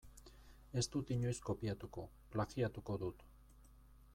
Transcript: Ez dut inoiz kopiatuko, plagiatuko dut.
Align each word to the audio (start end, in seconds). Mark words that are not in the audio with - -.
Ez 0.81 0.83
dut 0.95 1.11
inoiz 1.17 1.35
kopiatuko, 1.49 2.05
plagiatuko 2.37 2.97
dut. 3.05 3.23